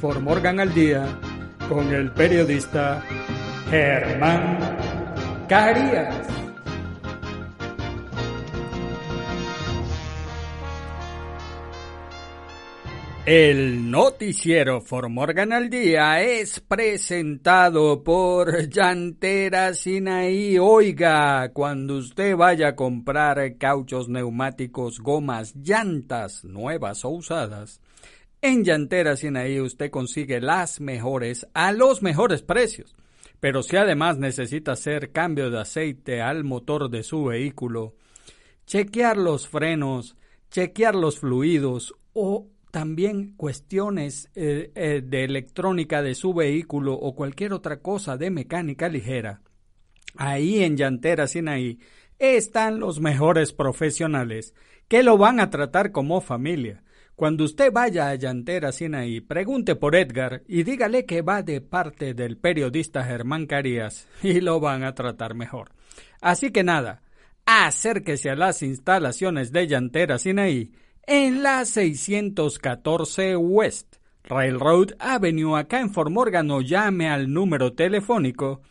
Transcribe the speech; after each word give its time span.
For 0.00 0.18
Morgan 0.18 0.60
al 0.60 0.72
Día 0.72 1.06
con 1.68 1.92
el 1.92 2.10
periodista 2.12 3.04
Germán 3.68 4.58
Carías. 5.46 6.26
El 13.26 13.90
noticiero 13.90 14.80
For 14.80 15.10
Morgan 15.10 15.52
al 15.52 15.68
Día 15.68 16.22
es 16.22 16.60
presentado 16.60 18.02
por 18.02 18.70
Llantera 18.70 19.74
Sinaí. 19.74 20.58
Oiga, 20.58 21.50
cuando 21.52 21.98
usted 21.98 22.34
vaya 22.36 22.68
a 22.68 22.74
comprar 22.74 23.58
cauchos 23.58 24.08
neumáticos, 24.08 24.98
gomas, 24.98 25.54
llantas 25.56 26.42
nuevas 26.42 27.04
o 27.04 27.10
usadas, 27.10 27.82
en 28.42 28.64
Llantera 28.64 29.16
Sinaí 29.16 29.60
usted 29.60 29.90
consigue 29.90 30.40
las 30.40 30.80
mejores 30.80 31.46
a 31.54 31.72
los 31.72 32.02
mejores 32.02 32.42
precios. 32.42 32.94
Pero 33.40 33.62
si 33.62 33.76
además 33.76 34.18
necesita 34.18 34.72
hacer 34.72 35.12
cambio 35.12 35.50
de 35.50 35.60
aceite 35.60 36.20
al 36.20 36.44
motor 36.44 36.90
de 36.90 37.02
su 37.02 37.24
vehículo, 37.24 37.94
chequear 38.66 39.16
los 39.16 39.48
frenos, 39.48 40.16
chequear 40.50 40.94
los 40.94 41.18
fluidos 41.18 41.94
o 42.12 42.48
también 42.70 43.34
cuestiones 43.36 44.30
eh, 44.34 44.70
eh, 44.74 45.02
de 45.04 45.24
electrónica 45.24 46.02
de 46.02 46.14
su 46.14 46.34
vehículo 46.34 46.94
o 46.94 47.14
cualquier 47.14 47.52
otra 47.52 47.80
cosa 47.80 48.16
de 48.16 48.30
mecánica 48.30 48.88
ligera, 48.88 49.42
ahí 50.16 50.62
en 50.62 50.76
Llantera 50.76 51.26
Sinaí 51.26 51.80
están 52.18 52.78
los 52.78 53.00
mejores 53.00 53.52
profesionales 53.52 54.54
que 54.86 55.02
lo 55.02 55.16
van 55.16 55.40
a 55.40 55.50
tratar 55.50 55.90
como 55.92 56.20
familia 56.20 56.82
cuando 57.20 57.44
usted 57.44 57.70
vaya 57.70 58.08
a 58.08 58.14
Llantera 58.14 58.72
Sinaí, 58.72 59.20
pregunte 59.20 59.76
por 59.76 59.94
Edgar 59.94 60.42
y 60.48 60.62
dígale 60.62 61.04
que 61.04 61.20
va 61.20 61.42
de 61.42 61.60
parte 61.60 62.14
del 62.14 62.38
periodista 62.38 63.04
Germán 63.04 63.44
Carías 63.44 64.08
y 64.22 64.40
lo 64.40 64.58
van 64.58 64.84
a 64.84 64.94
tratar 64.94 65.34
mejor. 65.34 65.72
Así 66.22 66.50
que 66.50 66.64
nada, 66.64 67.02
acérquese 67.44 68.30
a 68.30 68.36
las 68.36 68.62
instalaciones 68.62 69.52
de 69.52 69.66
Llantera 69.66 70.16
Sinaí 70.16 70.72
en 71.06 71.42
la 71.42 71.66
614 71.66 73.36
West 73.36 73.96
Railroad 74.24 74.92
Avenue 74.98 75.58
acá 75.58 75.80
en 75.80 75.92
Fort 75.92 76.10
Morgan 76.10 76.50
o 76.50 76.62
llame 76.62 77.10
al 77.10 77.30
número 77.30 77.74
telefónico 77.74 78.62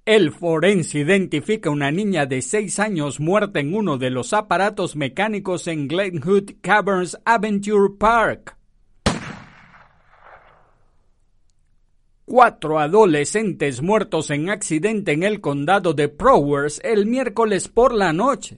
El 0.05 0.31
forense 0.31 0.97
identifica 0.97 1.69
una 1.69 1.91
niña 1.91 2.25
de 2.25 2.41
6 2.41 2.79
años 2.79 3.19
muerta 3.19 3.59
en 3.59 3.75
uno 3.75 3.99
de 3.99 4.09
los 4.09 4.33
aparatos 4.33 4.95
mecánicos 4.95 5.67
en 5.67 5.87
Glenwood 5.87 6.53
Caverns 6.61 7.19
Adventure 7.23 7.93
Park. 7.99 8.57
Cuatro 12.25 12.79
adolescentes 12.79 13.83
muertos 13.83 14.31
en 14.31 14.49
accidente 14.49 15.11
en 15.11 15.21
el 15.21 15.39
condado 15.39 15.93
de 15.93 16.09
Prowers 16.09 16.81
el 16.83 17.05
miércoles 17.05 17.67
por 17.67 17.93
la 17.93 18.11
noche. 18.11 18.57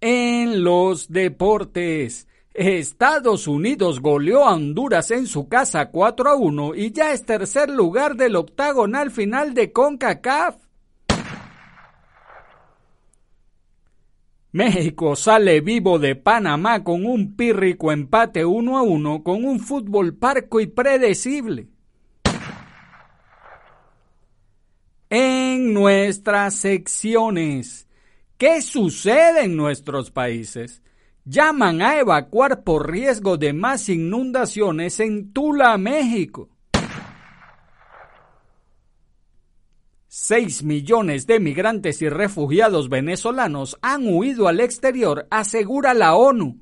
En 0.00 0.62
los 0.62 1.10
deportes, 1.10 2.28
Estados 2.52 3.46
Unidos 3.46 4.00
goleó 4.00 4.44
a 4.44 4.54
Honduras 4.54 5.10
en 5.12 5.26
su 5.26 5.48
casa 5.48 5.90
4 5.90 6.30
a 6.30 6.34
1 6.34 6.74
y 6.74 6.90
ya 6.90 7.12
es 7.12 7.24
tercer 7.24 7.70
lugar 7.70 8.16
del 8.16 8.34
octagonal 8.34 9.10
final 9.10 9.54
de 9.54 9.72
CONCACAF. 9.72 10.56
México 14.52 15.14
sale 15.14 15.60
vivo 15.60 16.00
de 16.00 16.16
Panamá 16.16 16.82
con 16.82 17.06
un 17.06 17.36
pírrico 17.36 17.92
empate 17.92 18.44
1 18.44 18.78
a 18.78 18.82
1 18.82 19.22
con 19.22 19.44
un 19.44 19.60
fútbol 19.60 20.16
parco 20.16 20.60
y 20.60 20.66
predecible. 20.66 21.68
En 25.08 25.72
nuestras 25.72 26.54
secciones, 26.54 27.86
¿qué 28.38 28.60
sucede 28.60 29.44
en 29.44 29.56
nuestros 29.56 30.10
países? 30.10 30.82
Llaman 31.30 31.80
a 31.80 31.98
evacuar 31.98 32.64
por 32.64 32.90
riesgo 32.90 33.36
de 33.36 33.52
más 33.52 33.88
inundaciones 33.88 34.98
en 34.98 35.32
Tula, 35.32 35.78
México. 35.78 36.48
Seis 40.08 40.64
millones 40.64 41.28
de 41.28 41.38
migrantes 41.38 42.02
y 42.02 42.08
refugiados 42.08 42.88
venezolanos 42.88 43.78
han 43.80 44.02
huido 44.08 44.48
al 44.48 44.58
exterior, 44.58 45.28
asegura 45.30 45.94
la 45.94 46.16
ONU. 46.16 46.58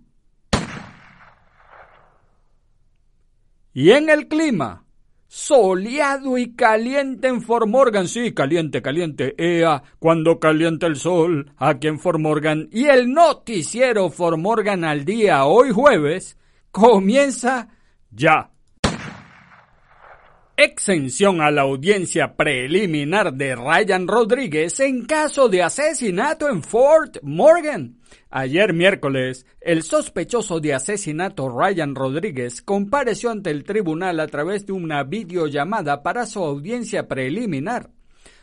Y 3.73 3.93
en 3.93 4.11
el 4.11 4.29
clima, 4.29 4.85
soleado 5.29 6.39
y 6.39 6.55
caliente 6.55 7.29
en 7.29 7.43
Fort 7.43 7.69
Morgan. 7.69 8.09
Sí, 8.09 8.33
caliente, 8.33 8.83
caliente. 8.83 9.35
Ea, 9.39 9.83
cuando 9.99 10.41
calienta 10.41 10.87
el 10.87 10.97
sol 10.97 11.53
aquí 11.59 11.87
en 11.87 12.01
Fort 12.01 12.19
Morgan. 12.19 12.69
Y 12.73 12.87
el 12.87 13.13
noticiero 13.13 14.11
Fort 14.11 14.39
Morgan 14.39 14.85
al 14.85 15.05
día, 15.05 15.45
hoy 15.45 15.71
jueves, 15.71 16.37
comienza 16.73 17.69
ya. 18.11 18.51
Exención 20.61 21.41
a 21.41 21.53
la 21.53 21.63
audiencia 21.63 22.35
preliminar 22.35 23.33
de 23.33 23.55
Ryan 23.55 24.09
Rodríguez 24.09 24.81
en 24.81 25.07
caso 25.07 25.49
de 25.49 25.63
asesinato 25.63 26.49
en 26.49 26.65
Fort 26.65 27.19
Morgan. 27.23 28.01
Ayer 28.29 28.73
miércoles, 28.73 29.47
el 29.61 29.85
sospechoso 29.85 30.59
de 30.59 30.75
asesinato 30.75 31.49
Ryan 31.49 31.95
Rodríguez 31.95 32.61
compareció 32.61 33.31
ante 33.31 33.51
el 33.51 33.63
tribunal 33.63 34.19
a 34.19 34.27
través 34.27 34.67
de 34.67 34.73
una 34.73 35.05
videollamada 35.05 36.03
para 36.03 36.27
su 36.27 36.43
audiencia 36.43 37.07
preliminar. 37.07 37.91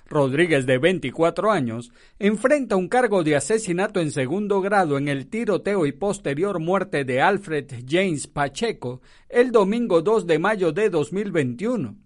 Rodríguez, 0.07 0.65
de 0.65 0.77
24 0.77 1.51
años, 1.51 1.91
enfrenta 2.17 2.77
un 2.77 2.87
cargo 2.87 3.23
de 3.23 3.35
asesinato 3.35 3.99
en 3.99 4.11
segundo 4.11 4.61
grado 4.61 4.97
en 4.97 5.09
el 5.09 5.27
tiroteo 5.27 5.85
y 5.85 5.91
posterior 5.91 6.61
muerte 6.61 7.03
de 7.03 7.21
Alfred 7.21 7.65
James 7.85 8.27
Pacheco 8.27 9.01
el 9.27 9.51
domingo 9.51 10.01
2 10.01 10.27
de 10.27 10.39
mayo 10.39 10.71
de 10.71 10.89
2021. 10.89 12.04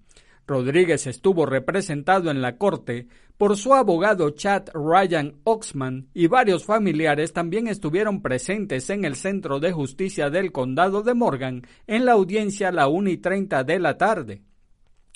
Rodríguez 0.49 1.07
estuvo 1.07 1.45
representado 1.45 2.31
en 2.31 2.41
la 2.41 2.57
corte 2.57 3.07
por 3.37 3.55
su 3.55 3.73
abogado 3.73 4.31
Chad 4.31 4.69
Ryan 4.73 5.35
Oxman 5.45 6.09
y 6.13 6.27
varios 6.27 6.65
familiares 6.65 7.31
también 7.31 7.67
estuvieron 7.67 8.21
presentes 8.21 8.89
en 8.89 9.05
el 9.05 9.15
Centro 9.15 9.59
de 9.59 9.71
Justicia 9.71 10.29
del 10.29 10.51
Condado 10.51 11.03
de 11.03 11.13
Morgan 11.13 11.67
en 11.87 12.03
la 12.03 12.13
audiencia 12.13 12.69
a 12.69 12.71
la 12.71 12.87
1 12.87 13.11
y 13.11 13.17
30 13.17 13.63
de 13.63 13.79
la 13.79 13.97
tarde. 13.97 14.41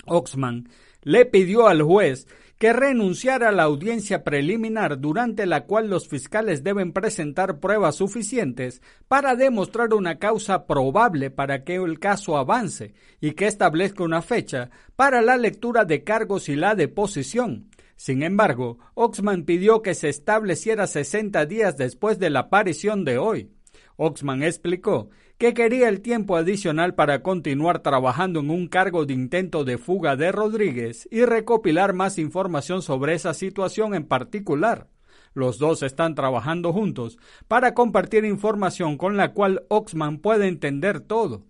Oxman 0.06 0.68
le 1.02 1.26
pidió 1.26 1.66
al 1.66 1.82
juez 1.82 2.26
que 2.58 2.72
renunciara 2.72 3.48
a 3.48 3.52
la 3.52 3.64
audiencia 3.64 4.24
preliminar 4.24 5.00
durante 5.00 5.46
la 5.46 5.64
cual 5.64 5.88
los 5.88 6.08
fiscales 6.08 6.62
deben 6.62 6.92
presentar 6.92 7.58
pruebas 7.58 7.96
suficientes 7.96 8.80
para 9.08 9.34
demostrar 9.34 9.92
una 9.94 10.18
causa 10.18 10.66
probable 10.66 11.30
para 11.30 11.64
que 11.64 11.76
el 11.76 11.98
caso 11.98 12.36
avance 12.36 12.94
y 13.20 13.32
que 13.32 13.46
establezca 13.46 14.04
una 14.04 14.22
fecha 14.22 14.70
para 14.96 15.20
la 15.20 15.36
lectura 15.36 15.84
de 15.84 16.04
cargos 16.04 16.48
y 16.48 16.56
la 16.56 16.74
deposición. 16.74 17.70
Sin 17.96 18.22
embargo, 18.22 18.78
Oxman 18.94 19.44
pidió 19.44 19.82
que 19.82 19.94
se 19.94 20.08
estableciera 20.08 20.86
60 20.86 21.46
días 21.46 21.76
después 21.76 22.18
de 22.18 22.30
la 22.30 22.40
aparición 22.40 23.04
de 23.04 23.18
hoy. 23.18 23.50
Oxman 23.96 24.42
explicó 24.42 25.10
que 25.44 25.52
quería 25.52 25.90
el 25.90 26.00
tiempo 26.00 26.38
adicional 26.38 26.94
para 26.94 27.22
continuar 27.22 27.80
trabajando 27.80 28.40
en 28.40 28.48
un 28.48 28.66
cargo 28.66 29.04
de 29.04 29.12
intento 29.12 29.62
de 29.62 29.76
fuga 29.76 30.16
de 30.16 30.32
Rodríguez 30.32 31.06
y 31.10 31.26
recopilar 31.26 31.92
más 31.92 32.16
información 32.16 32.80
sobre 32.80 33.12
esa 33.12 33.34
situación 33.34 33.94
en 33.94 34.06
particular. 34.06 34.88
Los 35.34 35.58
dos 35.58 35.82
están 35.82 36.14
trabajando 36.14 36.72
juntos 36.72 37.18
para 37.46 37.74
compartir 37.74 38.24
información 38.24 38.96
con 38.96 39.18
la 39.18 39.34
cual 39.34 39.66
Oxman 39.68 40.16
puede 40.16 40.48
entender 40.48 41.00
todo. 41.00 41.44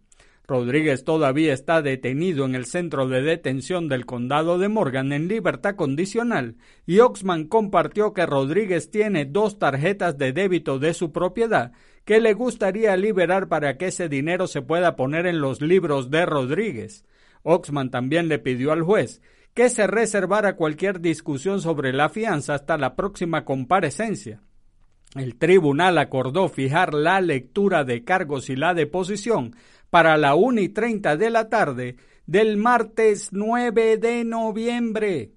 Rodríguez 0.47 1.05
todavía 1.05 1.55
está 1.55 1.81
detenido 1.81 2.45
en 2.45 2.55
el 2.55 2.67
centro 2.67 3.09
de 3.09 3.23
detención 3.23 3.89
del 3.89 4.05
condado 4.05 4.59
de 4.59 4.69
Morgan 4.69 5.13
en 5.13 5.27
libertad 5.27 5.75
condicional 5.75 6.57
y 6.85 6.99
Oxman 6.99 7.45
compartió 7.45 8.13
que 8.13 8.27
Rodríguez 8.27 8.91
tiene 8.91 9.25
dos 9.25 9.59
tarjetas 9.59 10.19
de 10.19 10.35
débito 10.35 10.79
de 10.79 10.93
su 10.93 11.13
propiedad 11.13 11.73
que 12.05 12.21
le 12.21 12.35
gustaría 12.35 12.95
liberar 12.97 13.49
para 13.49 13.79
que 13.79 13.87
ese 13.87 14.11
dinero 14.11 14.47
se 14.47 14.61
pueda 14.61 14.97
poner 14.97 15.27
en 15.27 15.41
los 15.41 15.63
libros 15.63 16.11
de 16.11 16.27
Rodríguez. 16.27 17.07
Oxman 17.43 17.91
también 17.91 18.29
le 18.29 18.39
pidió 18.39 18.73
al 18.73 18.83
juez 18.83 19.23
que 19.55 19.71
se 19.71 19.87
reservara 19.87 20.57
cualquier 20.57 21.01
discusión 21.01 21.63
sobre 21.63 21.95
la 21.95 22.11
fianza 22.11 22.55
hasta 22.55 22.77
la 22.77 22.97
próxima 22.97 23.47
comparecencia. 23.47 24.43
El 25.15 25.37
tribunal 25.37 25.97
acordó 25.99 26.49
fijar 26.49 26.93
la 26.93 27.21
lectura 27.21 27.85
de 27.85 28.03
cargos 28.03 28.51
y 28.51 28.57
la 28.57 28.75
deposición 28.75 29.55
para 29.95 30.17
la 30.17 30.35
1 30.35 30.61
y 30.61 30.71
30 30.71 31.17
de 31.17 31.31
la 31.31 31.49
tarde 31.49 31.95
del 32.27 32.57
martes 32.57 33.29
9 33.31 33.97
de 33.99 34.25
noviembre. 34.25 35.31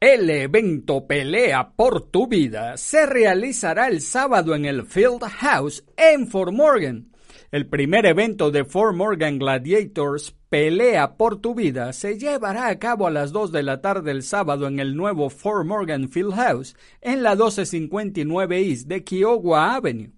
El 0.00 0.30
evento 0.30 1.06
Pelea 1.06 1.72
por 1.76 2.08
tu 2.08 2.26
vida 2.26 2.78
se 2.78 3.04
realizará 3.04 3.88
el 3.88 4.00
sábado 4.00 4.54
en 4.54 4.64
el 4.64 4.86
Field 4.86 5.24
House 5.24 5.84
en 5.98 6.26
Fort 6.26 6.54
Morgan. 6.54 7.10
El 7.52 7.66
primer 7.66 8.06
evento 8.06 8.50
de 8.50 8.64
Fort 8.64 8.96
Morgan 8.96 9.38
Gladiators 9.38 10.34
Pelea 10.48 11.18
por 11.18 11.42
tu 11.42 11.54
vida 11.54 11.92
se 11.92 12.18
llevará 12.18 12.68
a 12.68 12.78
cabo 12.78 13.06
a 13.06 13.10
las 13.10 13.30
2 13.30 13.52
de 13.52 13.62
la 13.62 13.82
tarde 13.82 14.10
el 14.10 14.22
sábado 14.22 14.68
en 14.68 14.80
el 14.80 14.96
nuevo 14.96 15.28
Fort 15.28 15.66
Morgan 15.66 16.08
Field 16.08 16.32
House 16.32 16.76
en 17.02 17.22
la 17.22 17.32
1259 17.32 18.70
East 18.70 18.86
de 18.86 19.04
Kiowa 19.04 19.74
Avenue. 19.74 20.15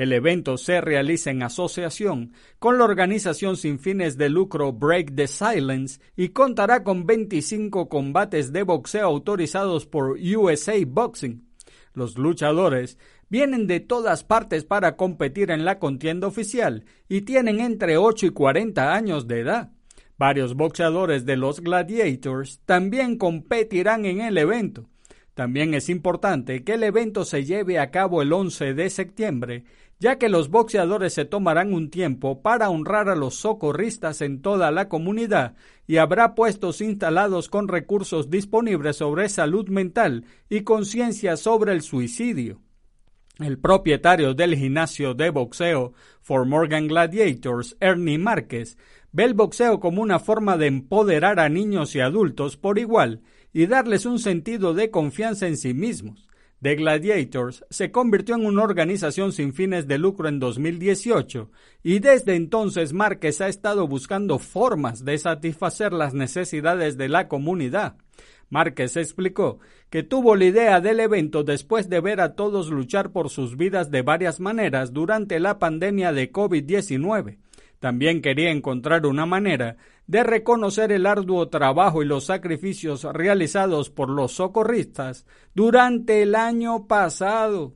El 0.00 0.14
evento 0.14 0.56
se 0.56 0.80
realiza 0.80 1.30
en 1.30 1.42
asociación 1.42 2.32
con 2.58 2.78
la 2.78 2.84
organización 2.84 3.58
sin 3.58 3.78
fines 3.78 4.16
de 4.16 4.30
lucro 4.30 4.72
Break 4.72 5.14
the 5.14 5.26
Silence 5.26 6.00
y 6.16 6.30
contará 6.30 6.82
con 6.84 7.04
25 7.04 7.90
combates 7.90 8.50
de 8.50 8.62
boxeo 8.62 9.06
autorizados 9.06 9.84
por 9.84 10.12
USA 10.18 10.72
Boxing. 10.86 11.46
Los 11.92 12.16
luchadores 12.16 12.96
vienen 13.28 13.66
de 13.66 13.80
todas 13.80 14.24
partes 14.24 14.64
para 14.64 14.96
competir 14.96 15.50
en 15.50 15.66
la 15.66 15.78
contienda 15.78 16.28
oficial 16.28 16.86
y 17.06 17.20
tienen 17.20 17.60
entre 17.60 17.98
8 17.98 18.24
y 18.24 18.30
40 18.30 18.94
años 18.94 19.28
de 19.28 19.40
edad. 19.40 19.72
Varios 20.16 20.54
boxeadores 20.54 21.26
de 21.26 21.36
los 21.36 21.60
Gladiators 21.60 22.60
también 22.64 23.18
competirán 23.18 24.06
en 24.06 24.22
el 24.22 24.38
evento. 24.38 24.88
También 25.34 25.72
es 25.74 25.88
importante 25.88 26.64
que 26.64 26.74
el 26.74 26.82
evento 26.82 27.24
se 27.24 27.44
lleve 27.44 27.78
a 27.78 27.90
cabo 27.90 28.20
el 28.20 28.32
11 28.32 28.74
de 28.74 28.90
septiembre 28.90 29.64
ya 30.00 30.16
que 30.16 30.30
los 30.30 30.48
boxeadores 30.48 31.12
se 31.12 31.26
tomarán 31.26 31.74
un 31.74 31.90
tiempo 31.90 32.40
para 32.40 32.70
honrar 32.70 33.10
a 33.10 33.14
los 33.14 33.34
socorristas 33.36 34.22
en 34.22 34.40
toda 34.40 34.70
la 34.70 34.88
comunidad 34.88 35.54
y 35.86 35.98
habrá 35.98 36.34
puestos 36.34 36.80
instalados 36.80 37.50
con 37.50 37.68
recursos 37.68 38.30
disponibles 38.30 38.96
sobre 38.96 39.28
salud 39.28 39.68
mental 39.68 40.24
y 40.48 40.62
conciencia 40.62 41.36
sobre 41.36 41.72
el 41.72 41.82
suicidio. 41.82 42.62
El 43.38 43.58
propietario 43.58 44.32
del 44.32 44.56
gimnasio 44.56 45.12
de 45.14 45.28
boxeo 45.28 45.92
For 46.22 46.46
Morgan 46.46 46.88
Gladiators, 46.88 47.76
Ernie 47.80 48.18
Márquez, 48.18 48.78
ve 49.12 49.24
el 49.24 49.34
boxeo 49.34 49.80
como 49.80 50.00
una 50.00 50.18
forma 50.18 50.56
de 50.56 50.66
empoderar 50.66 51.40
a 51.40 51.50
niños 51.50 51.94
y 51.94 52.00
adultos 52.00 52.56
por 52.56 52.78
igual 52.78 53.20
y 53.52 53.66
darles 53.66 54.06
un 54.06 54.18
sentido 54.18 54.72
de 54.72 54.90
confianza 54.90 55.46
en 55.46 55.58
sí 55.58 55.74
mismos. 55.74 56.29
The 56.62 56.74
Gladiators 56.74 57.64
se 57.70 57.90
convirtió 57.90 58.34
en 58.34 58.44
una 58.44 58.62
organización 58.62 59.32
sin 59.32 59.54
fines 59.54 59.88
de 59.88 59.96
lucro 59.96 60.28
en 60.28 60.38
2018 60.38 61.50
y 61.82 62.00
desde 62.00 62.34
entonces 62.34 62.92
Márquez 62.92 63.40
ha 63.40 63.48
estado 63.48 63.88
buscando 63.88 64.38
formas 64.38 65.02
de 65.02 65.16
satisfacer 65.16 65.94
las 65.94 66.12
necesidades 66.12 66.98
de 66.98 67.08
la 67.08 67.28
comunidad. 67.28 67.96
Márquez 68.50 68.98
explicó 68.98 69.60
que 69.88 70.02
tuvo 70.02 70.36
la 70.36 70.44
idea 70.44 70.80
del 70.82 71.00
evento 71.00 71.44
después 71.44 71.88
de 71.88 72.00
ver 72.00 72.20
a 72.20 72.34
todos 72.34 72.68
luchar 72.68 73.10
por 73.10 73.30
sus 73.30 73.56
vidas 73.56 73.90
de 73.90 74.02
varias 74.02 74.38
maneras 74.38 74.92
durante 74.92 75.40
la 75.40 75.58
pandemia 75.58 76.12
de 76.12 76.30
COVID-19 76.30 77.38
también 77.80 78.20
quería 78.22 78.50
encontrar 78.50 79.06
una 79.06 79.26
manera 79.26 79.76
de 80.06 80.22
reconocer 80.22 80.92
el 80.92 81.06
arduo 81.06 81.48
trabajo 81.48 82.02
y 82.02 82.06
los 82.06 82.26
sacrificios 82.26 83.04
realizados 83.04 83.90
por 83.90 84.10
los 84.10 84.32
socorristas 84.32 85.26
durante 85.54 86.22
el 86.22 86.34
año 86.34 86.86
pasado. 86.86 87.74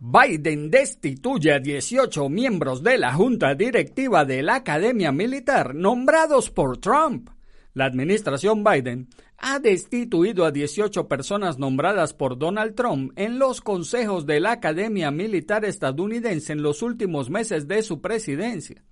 Biden 0.00 0.70
destituye 0.70 1.52
a 1.52 1.58
18 1.58 2.28
miembros 2.28 2.84
de 2.84 2.98
la 2.98 3.14
Junta 3.14 3.54
Directiva 3.54 4.24
de 4.24 4.42
la 4.42 4.56
Academia 4.56 5.10
Militar 5.10 5.74
nombrados 5.74 6.50
por 6.50 6.78
Trump. 6.78 7.30
La 7.74 7.86
administración 7.86 8.62
Biden 8.62 9.08
ha 9.38 9.60
destituido 9.60 10.44
a 10.44 10.50
18 10.50 11.06
personas 11.06 11.58
nombradas 11.58 12.12
por 12.12 12.38
Donald 12.38 12.74
Trump 12.74 13.12
en 13.16 13.38
los 13.38 13.60
consejos 13.60 14.26
de 14.26 14.40
la 14.40 14.52
Academia 14.52 15.12
Militar 15.12 15.64
estadounidense 15.64 16.52
en 16.52 16.62
los 16.62 16.82
últimos 16.82 17.30
meses 17.30 17.68
de 17.68 17.82
su 17.82 18.00
presidencia. 18.00 18.82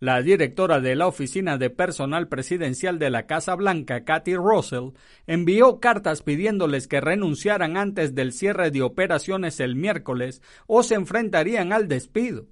La 0.00 0.20
directora 0.20 0.80
de 0.80 0.96
la 0.96 1.06
Oficina 1.06 1.56
de 1.56 1.70
Personal 1.70 2.26
Presidencial 2.26 2.98
de 2.98 3.10
la 3.10 3.28
Casa 3.28 3.54
Blanca, 3.54 4.04
Kathy 4.04 4.34
Russell, 4.34 4.94
envió 5.28 5.78
cartas 5.78 6.22
pidiéndoles 6.22 6.88
que 6.88 7.00
renunciaran 7.00 7.76
antes 7.76 8.12
del 8.16 8.32
cierre 8.32 8.72
de 8.72 8.82
operaciones 8.82 9.60
el 9.60 9.76
miércoles 9.76 10.42
o 10.66 10.82
se 10.82 10.96
enfrentarían 10.96 11.72
al 11.72 11.86
despido. 11.86 12.48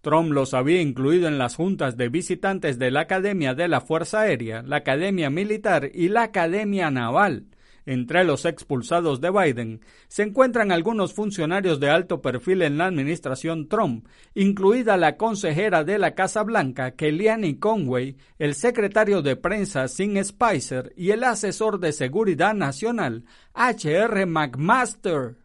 Trump 0.00 0.32
los 0.32 0.54
había 0.54 0.80
incluido 0.80 1.28
en 1.28 1.38
las 1.38 1.56
juntas 1.56 1.96
de 1.96 2.08
visitantes 2.08 2.78
de 2.78 2.90
la 2.90 3.00
Academia 3.00 3.54
de 3.54 3.68
la 3.68 3.80
Fuerza 3.80 4.20
Aérea, 4.20 4.62
la 4.62 4.76
Academia 4.76 5.30
Militar 5.30 5.90
y 5.92 6.08
la 6.08 6.22
Academia 6.22 6.90
Naval. 6.90 7.46
Entre 7.86 8.24
los 8.24 8.44
expulsados 8.44 9.20
de 9.20 9.30
Biden 9.30 9.80
se 10.08 10.22
encuentran 10.22 10.70
algunos 10.70 11.14
funcionarios 11.14 11.80
de 11.80 11.90
alto 11.90 12.20
perfil 12.22 12.62
en 12.62 12.78
la 12.78 12.86
administración 12.86 13.68
Trump, 13.68 14.06
incluida 14.34 14.96
la 14.96 15.16
consejera 15.16 15.82
de 15.82 15.98
la 15.98 16.14
Casa 16.14 16.42
Blanca, 16.42 16.92
Kellyanne 16.92 17.58
Conway, 17.58 18.16
el 18.38 18.54
secretario 18.54 19.22
de 19.22 19.36
prensa 19.36 19.88
Sin 19.88 20.22
Spicer 20.22 20.92
y 20.96 21.10
el 21.10 21.24
asesor 21.24 21.80
de 21.80 21.92
seguridad 21.92 22.54
nacional, 22.54 23.24
H.R. 23.54 24.26
McMaster. 24.26 25.36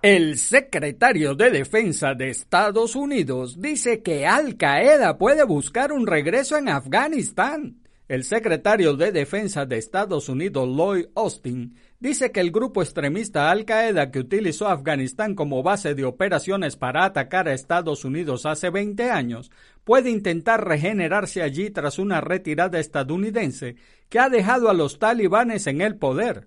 El 0.00 0.38
secretario 0.38 1.34
de 1.34 1.50
Defensa 1.50 2.14
de 2.14 2.28
Estados 2.28 2.94
Unidos 2.94 3.60
dice 3.60 4.00
que 4.00 4.28
Al 4.28 4.56
Qaeda 4.56 5.18
puede 5.18 5.42
buscar 5.42 5.90
un 5.92 6.06
regreso 6.06 6.56
en 6.56 6.68
Afganistán. 6.68 7.82
El 8.06 8.22
secretario 8.22 8.94
de 8.94 9.10
Defensa 9.10 9.66
de 9.66 9.76
Estados 9.76 10.28
Unidos, 10.28 10.68
Lloyd 10.68 11.06
Austin, 11.16 11.74
dice 11.98 12.30
que 12.30 12.38
el 12.38 12.52
grupo 12.52 12.80
extremista 12.80 13.50
Al 13.50 13.64
Qaeda 13.64 14.12
que 14.12 14.20
utilizó 14.20 14.68
Afganistán 14.68 15.34
como 15.34 15.64
base 15.64 15.96
de 15.96 16.04
operaciones 16.04 16.76
para 16.76 17.04
atacar 17.04 17.48
a 17.48 17.52
Estados 17.52 18.04
Unidos 18.04 18.46
hace 18.46 18.70
20 18.70 19.10
años 19.10 19.50
puede 19.82 20.10
intentar 20.10 20.64
regenerarse 20.64 21.42
allí 21.42 21.70
tras 21.70 21.98
una 21.98 22.20
retirada 22.20 22.78
estadounidense 22.78 23.74
que 24.08 24.20
ha 24.20 24.28
dejado 24.28 24.70
a 24.70 24.74
los 24.74 25.00
talibanes 25.00 25.66
en 25.66 25.80
el 25.80 25.96
poder. 25.96 26.46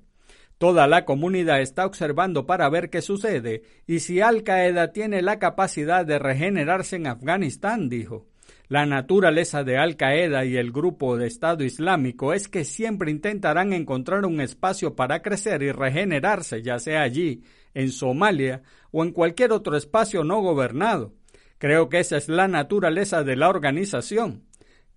Toda 0.61 0.85
la 0.85 1.05
comunidad 1.05 1.59
está 1.59 1.87
observando 1.87 2.45
para 2.45 2.69
ver 2.69 2.91
qué 2.91 3.01
sucede 3.01 3.63
y 3.87 3.97
si 3.97 4.21
Al 4.21 4.43
Qaeda 4.43 4.91
tiene 4.91 5.23
la 5.23 5.39
capacidad 5.39 6.05
de 6.05 6.19
regenerarse 6.19 6.97
en 6.97 7.07
Afganistán, 7.07 7.89
dijo. 7.89 8.27
La 8.67 8.85
naturaleza 8.85 9.63
de 9.63 9.79
Al 9.79 9.97
Qaeda 9.97 10.45
y 10.45 10.57
el 10.57 10.71
grupo 10.71 11.17
de 11.17 11.25
Estado 11.25 11.63
Islámico 11.63 12.31
es 12.31 12.47
que 12.47 12.63
siempre 12.63 13.09
intentarán 13.09 13.73
encontrar 13.73 14.23
un 14.23 14.39
espacio 14.39 14.95
para 14.95 15.23
crecer 15.23 15.63
y 15.63 15.71
regenerarse, 15.71 16.61
ya 16.61 16.77
sea 16.77 17.01
allí, 17.01 17.41
en 17.73 17.91
Somalia 17.91 18.61
o 18.91 19.03
en 19.03 19.13
cualquier 19.13 19.53
otro 19.53 19.75
espacio 19.75 20.23
no 20.23 20.41
gobernado. 20.41 21.15
Creo 21.57 21.89
que 21.89 22.01
esa 22.01 22.17
es 22.17 22.29
la 22.29 22.47
naturaleza 22.47 23.23
de 23.23 23.35
la 23.35 23.49
organización 23.49 24.43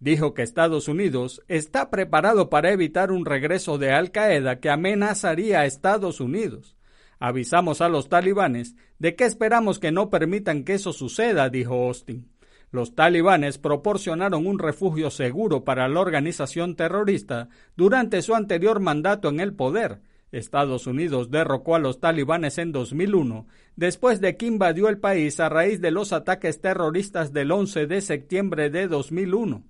dijo 0.05 0.35
que 0.35 0.43
Estados 0.43 0.87
Unidos 0.87 1.43
está 1.49 1.89
preparado 1.89 2.51
para 2.51 2.71
evitar 2.71 3.11
un 3.11 3.25
regreso 3.25 3.79
de 3.79 3.91
Al 3.91 4.11
Qaeda 4.11 4.61
que 4.61 4.69
amenazaría 4.69 5.61
a 5.61 5.65
Estados 5.65 6.21
Unidos. 6.21 6.77
Avisamos 7.19 7.81
a 7.81 7.89
los 7.89 8.11
talibanes 8.11 8.77
de 8.99 9.17
que 9.17 9.25
esperamos 9.25 9.79
que 9.79 9.93
no 9.93 10.11
permitan 10.11 10.65
que 10.65 10.75
eso 10.75 10.93
suceda, 10.93 11.49
dijo 11.49 11.87
Austin. 11.87 12.29
Los 12.71 12.95
talibanes 12.95 13.57
proporcionaron 13.57 14.47
un 14.47 14.59
refugio 14.59 15.11
seguro 15.11 15.65
para 15.65 15.89
la 15.89 16.01
organización 16.01 16.77
terrorista 16.77 17.49
durante 17.75 18.21
su 18.21 18.35
anterior 18.35 18.81
mandato 18.81 19.31
en 19.31 19.41
el 19.41 19.55
poder. 19.55 20.03
Estados 20.33 20.87
Unidos 20.87 21.31
derrocó 21.31 21.77
a 21.77 21.79
los 21.79 22.01
talibanes 22.01 22.59
en 22.59 22.73
2001, 22.73 23.47
después 23.77 24.21
de 24.21 24.37
que 24.37 24.45
invadió 24.45 24.91
el 24.91 24.99
país 24.99 25.41
a 25.41 25.49
raíz 25.49 25.81
de 25.81 25.93
los 25.93 26.13
ataques 26.13 26.61
terroristas 26.61 27.33
del 27.33 27.53
11 27.53 27.87
de 27.87 28.03
septiembre 28.03 28.69
de 28.69 28.87
2001 28.87 29.65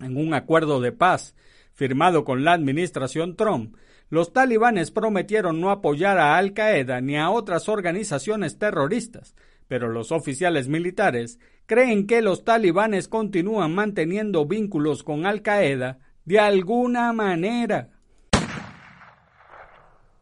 en 0.00 0.16
un 0.16 0.34
acuerdo 0.34 0.80
de 0.80 0.92
paz 0.92 1.34
firmado 1.72 2.24
con 2.24 2.44
la 2.44 2.52
administración 2.52 3.36
Trump, 3.36 3.76
los 4.10 4.32
talibanes 4.32 4.90
prometieron 4.90 5.60
no 5.60 5.70
apoyar 5.70 6.18
a 6.18 6.36
Al 6.36 6.52
Qaeda 6.54 7.00
ni 7.00 7.16
a 7.16 7.30
otras 7.30 7.68
organizaciones 7.68 8.58
terroristas, 8.58 9.34
pero 9.68 9.88
los 9.88 10.12
oficiales 10.12 10.66
militares 10.68 11.38
creen 11.66 12.06
que 12.06 12.22
los 12.22 12.44
talibanes 12.44 13.06
continúan 13.06 13.74
manteniendo 13.74 14.46
vínculos 14.46 15.02
con 15.02 15.26
Al 15.26 15.42
Qaeda 15.42 15.98
de 16.24 16.38
alguna 16.38 17.12
manera. 17.12 17.90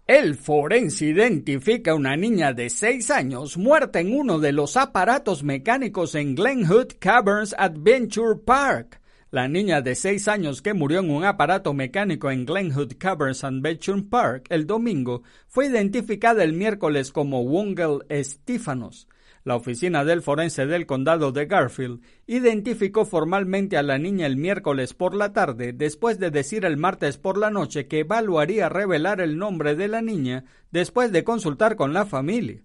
El 0.06 0.36
forense 0.36 1.06
identifica 1.06 1.90
a 1.90 1.94
una 1.96 2.16
niña 2.16 2.52
de 2.52 2.70
seis 2.70 3.10
años 3.10 3.56
muerta 3.56 3.98
en 3.98 4.16
uno 4.16 4.38
de 4.38 4.52
los 4.52 4.76
aparatos 4.76 5.42
mecánicos 5.42 6.14
en 6.14 6.36
Glenwood 6.36 6.92
Caverns 7.00 7.54
Adventure 7.58 8.38
Park. 8.44 9.00
La 9.36 9.48
niña 9.48 9.82
de 9.82 9.94
seis 9.94 10.28
años 10.28 10.62
que 10.62 10.72
murió 10.72 11.00
en 11.00 11.10
un 11.10 11.22
aparato 11.22 11.74
mecánico 11.74 12.30
en 12.30 12.46
Glenwood 12.46 12.94
Caverns 12.96 13.44
and 13.44 14.08
Park 14.08 14.46
el 14.48 14.66
domingo 14.66 15.24
fue 15.46 15.66
identificada 15.66 16.42
el 16.42 16.54
miércoles 16.54 17.12
como 17.12 17.42
Wongel 17.42 17.98
Stephanos. 18.10 19.08
La 19.44 19.54
oficina 19.54 20.06
del 20.06 20.22
forense 20.22 20.64
del 20.64 20.86
condado 20.86 21.32
de 21.32 21.44
Garfield 21.44 22.00
identificó 22.26 23.04
formalmente 23.04 23.76
a 23.76 23.82
la 23.82 23.98
niña 23.98 24.24
el 24.24 24.38
miércoles 24.38 24.94
por 24.94 25.14
la 25.14 25.34
tarde 25.34 25.74
después 25.74 26.18
de 26.18 26.30
decir 26.30 26.64
el 26.64 26.78
martes 26.78 27.18
por 27.18 27.36
la 27.36 27.50
noche 27.50 27.88
que 27.88 27.98
evaluaría 27.98 28.70
revelar 28.70 29.20
el 29.20 29.36
nombre 29.36 29.74
de 29.76 29.88
la 29.88 30.00
niña 30.00 30.44
después 30.70 31.12
de 31.12 31.24
consultar 31.24 31.76
con 31.76 31.92
la 31.92 32.06
familia. 32.06 32.62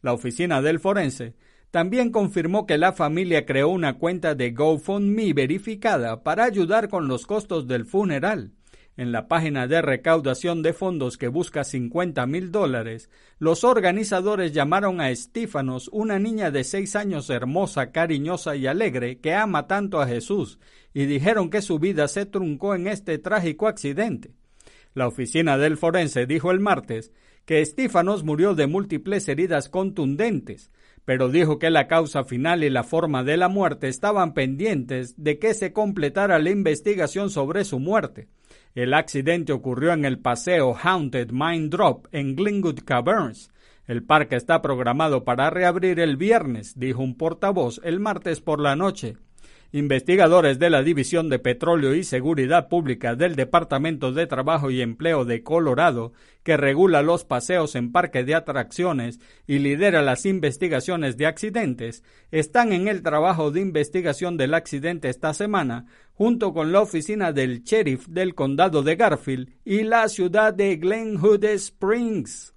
La 0.00 0.14
oficina 0.14 0.62
del 0.62 0.80
forense 0.80 1.36
también 1.70 2.10
confirmó 2.10 2.66
que 2.66 2.78
la 2.78 2.92
familia 2.92 3.44
creó 3.44 3.68
una 3.68 3.98
cuenta 3.98 4.34
de 4.34 4.52
GoFundMe 4.52 5.32
verificada 5.34 6.22
para 6.22 6.44
ayudar 6.44 6.88
con 6.88 7.08
los 7.08 7.26
costos 7.26 7.66
del 7.66 7.84
funeral. 7.84 8.52
En 8.96 9.12
la 9.12 9.28
página 9.28 9.68
de 9.68 9.80
recaudación 9.80 10.60
de 10.62 10.72
fondos 10.72 11.18
que 11.18 11.28
busca 11.28 11.62
50 11.62 12.26
mil 12.26 12.50
dólares, 12.50 13.10
los 13.38 13.62
organizadores 13.62 14.52
llamaron 14.52 15.00
a 15.00 15.10
Estífanos 15.10 15.88
una 15.92 16.18
niña 16.18 16.50
de 16.50 16.64
seis 16.64 16.96
años 16.96 17.30
hermosa, 17.30 17.92
cariñosa 17.92 18.56
y 18.56 18.66
alegre 18.66 19.20
que 19.20 19.34
ama 19.34 19.68
tanto 19.68 20.00
a 20.00 20.08
Jesús, 20.08 20.58
y 20.92 21.04
dijeron 21.04 21.48
que 21.48 21.62
su 21.62 21.78
vida 21.78 22.08
se 22.08 22.26
truncó 22.26 22.74
en 22.74 22.88
este 22.88 23.18
trágico 23.18 23.68
accidente. 23.68 24.34
La 24.94 25.06
oficina 25.06 25.58
del 25.58 25.76
forense 25.76 26.26
dijo 26.26 26.50
el 26.50 26.58
martes 26.58 27.12
que 27.44 27.60
Estífanos 27.60 28.24
murió 28.24 28.56
de 28.56 28.66
múltiples 28.66 29.28
heridas 29.28 29.68
contundentes, 29.68 30.72
pero 31.08 31.30
dijo 31.30 31.58
que 31.58 31.70
la 31.70 31.88
causa 31.88 32.22
final 32.24 32.62
y 32.62 32.68
la 32.68 32.82
forma 32.82 33.24
de 33.24 33.38
la 33.38 33.48
muerte 33.48 33.88
estaban 33.88 34.34
pendientes 34.34 35.14
de 35.16 35.38
que 35.38 35.54
se 35.54 35.72
completara 35.72 36.38
la 36.38 36.50
investigación 36.50 37.30
sobre 37.30 37.64
su 37.64 37.78
muerte. 37.78 38.28
El 38.74 38.92
accidente 38.92 39.54
ocurrió 39.54 39.94
en 39.94 40.04
el 40.04 40.18
paseo 40.18 40.74
Haunted 40.74 41.30
Mind 41.30 41.70
Drop 41.70 42.08
en 42.12 42.36
Glenwood 42.36 42.80
Caverns. 42.84 43.50
El 43.86 44.04
parque 44.04 44.36
está 44.36 44.60
programado 44.60 45.24
para 45.24 45.48
reabrir 45.48 45.98
el 45.98 46.18
viernes, 46.18 46.78
dijo 46.78 47.02
un 47.02 47.16
portavoz 47.16 47.80
el 47.84 48.00
martes 48.00 48.42
por 48.42 48.60
la 48.60 48.76
noche. 48.76 49.16
Investigadores 49.70 50.58
de 50.58 50.70
la 50.70 50.82
División 50.82 51.28
de 51.28 51.38
Petróleo 51.38 51.94
y 51.94 52.02
Seguridad 52.02 52.68
Pública 52.68 53.14
del 53.14 53.36
Departamento 53.36 54.12
de 54.12 54.26
Trabajo 54.26 54.70
y 54.70 54.80
Empleo 54.80 55.26
de 55.26 55.42
Colorado, 55.42 56.14
que 56.42 56.56
regula 56.56 57.02
los 57.02 57.26
paseos 57.26 57.74
en 57.74 57.92
parques 57.92 58.24
de 58.24 58.34
atracciones 58.34 59.20
y 59.46 59.58
lidera 59.58 60.00
las 60.00 60.24
investigaciones 60.24 61.18
de 61.18 61.26
accidentes, 61.26 62.02
están 62.30 62.72
en 62.72 62.88
el 62.88 63.02
trabajo 63.02 63.50
de 63.50 63.60
investigación 63.60 64.38
del 64.38 64.54
accidente 64.54 65.10
esta 65.10 65.34
semana, 65.34 65.84
junto 66.14 66.54
con 66.54 66.72
la 66.72 66.80
oficina 66.80 67.32
del 67.32 67.62
sheriff 67.62 68.06
del 68.08 68.34
condado 68.34 68.82
de 68.82 68.96
Garfield 68.96 69.50
y 69.66 69.82
la 69.82 70.08
ciudad 70.08 70.54
de 70.54 70.76
Glenwood 70.76 71.44
Springs. 71.44 72.54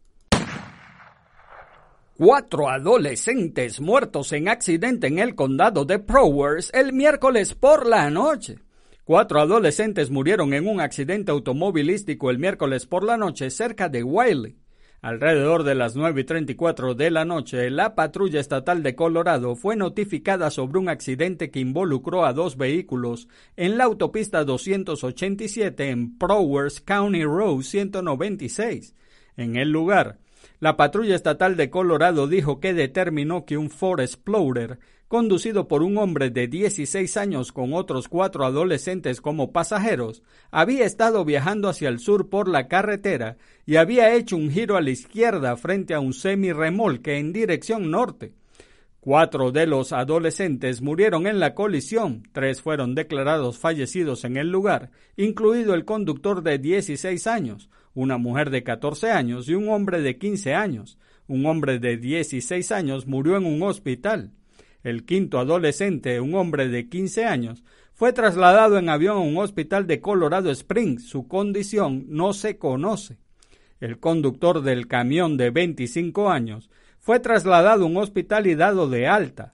Cuatro 2.23 2.69
adolescentes 2.69 3.81
muertos 3.81 4.31
en 4.31 4.47
accidente 4.47 5.07
en 5.07 5.17
el 5.17 5.33
condado 5.33 5.85
de 5.85 5.97
Prowers 5.97 6.69
el 6.71 6.93
miércoles 6.93 7.55
por 7.55 7.87
la 7.87 8.11
noche. 8.11 8.59
Cuatro 9.03 9.39
adolescentes 9.39 10.11
murieron 10.11 10.53
en 10.53 10.67
un 10.67 10.81
accidente 10.81 11.31
automovilístico 11.31 12.29
el 12.29 12.37
miércoles 12.37 12.85
por 12.85 13.03
la 13.03 13.17
noche 13.17 13.49
cerca 13.49 13.89
de 13.89 14.03
Wiley. 14.03 14.55
Alrededor 15.01 15.63
de 15.63 15.73
las 15.73 15.95
9 15.95 16.21
y 16.21 16.23
34 16.23 16.93
de 16.93 17.09
la 17.09 17.25
noche, 17.25 17.71
la 17.71 17.95
patrulla 17.95 18.39
estatal 18.39 18.83
de 18.83 18.93
Colorado 18.93 19.55
fue 19.55 19.75
notificada 19.75 20.51
sobre 20.51 20.77
un 20.77 20.89
accidente 20.89 21.49
que 21.49 21.59
involucró 21.59 22.23
a 22.23 22.33
dos 22.33 22.55
vehículos 22.55 23.29
en 23.57 23.79
la 23.79 23.85
autopista 23.85 24.43
287 24.43 25.89
en 25.89 26.19
Prowers 26.19 26.81
County 26.81 27.23
Road 27.23 27.63
196. 27.63 28.93
En 29.37 29.55
el 29.55 29.71
lugar, 29.71 30.19
la 30.61 30.77
patrulla 30.77 31.15
estatal 31.15 31.57
de 31.57 31.71
Colorado 31.71 32.27
dijo 32.27 32.59
que 32.59 32.75
determinó 32.75 33.45
que 33.45 33.57
un 33.57 33.71
Ford 33.71 33.99
Explorer, 33.99 34.77
conducido 35.07 35.67
por 35.67 35.81
un 35.81 35.97
hombre 35.97 36.29
de 36.29 36.47
16 36.47 37.17
años 37.17 37.51
con 37.51 37.73
otros 37.73 38.07
cuatro 38.07 38.45
adolescentes 38.45 39.21
como 39.21 39.51
pasajeros, 39.51 40.21
había 40.51 40.85
estado 40.85 41.25
viajando 41.25 41.67
hacia 41.67 41.89
el 41.89 41.97
sur 41.97 42.29
por 42.29 42.47
la 42.47 42.67
carretera 42.67 43.37
y 43.65 43.77
había 43.77 44.13
hecho 44.13 44.37
un 44.37 44.51
giro 44.51 44.77
a 44.77 44.81
la 44.81 44.91
izquierda 44.91 45.57
frente 45.57 45.95
a 45.95 45.99
un 45.99 46.13
semi-remolque 46.13 47.17
en 47.17 47.33
dirección 47.33 47.89
norte. 47.89 48.33
Cuatro 48.99 49.51
de 49.51 49.65
los 49.65 49.91
adolescentes 49.91 50.83
murieron 50.83 51.25
en 51.25 51.39
la 51.39 51.55
colisión, 51.55 52.21
tres 52.33 52.61
fueron 52.61 52.93
declarados 52.93 53.57
fallecidos 53.57 54.25
en 54.25 54.37
el 54.37 54.51
lugar, 54.51 54.91
incluido 55.17 55.73
el 55.73 55.85
conductor 55.85 56.43
de 56.43 56.59
16 56.59 57.25
años, 57.25 57.71
una 57.93 58.17
mujer 58.17 58.49
de 58.49 58.63
14 58.63 59.11
años 59.11 59.47
y 59.49 59.55
un 59.55 59.69
hombre 59.69 60.01
de 60.01 60.17
15 60.17 60.53
años. 60.53 60.97
Un 61.27 61.45
hombre 61.45 61.79
de 61.79 61.97
16 61.97 62.71
años 62.71 63.07
murió 63.07 63.37
en 63.37 63.45
un 63.45 63.61
hospital. 63.63 64.31
El 64.83 65.05
quinto 65.05 65.39
adolescente, 65.39 66.19
un 66.19 66.35
hombre 66.35 66.67
de 66.67 66.89
15 66.89 67.25
años, 67.25 67.63
fue 67.93 68.13
trasladado 68.13 68.79
en 68.79 68.89
avión 68.89 69.17
a 69.17 69.21
un 69.21 69.37
hospital 69.37 69.85
de 69.85 70.01
Colorado 70.01 70.49
Springs. 70.49 71.03
Su 71.07 71.27
condición 71.27 72.05
no 72.07 72.33
se 72.33 72.57
conoce. 72.57 73.17
El 73.79 73.99
conductor 73.99 74.61
del 74.61 74.87
camión 74.87 75.37
de 75.37 75.51
25 75.51 76.29
años 76.29 76.69
fue 76.99 77.19
trasladado 77.19 77.83
a 77.83 77.87
un 77.87 77.97
hospital 77.97 78.47
y 78.47 78.55
dado 78.55 78.89
de 78.89 79.07
alta. 79.07 79.53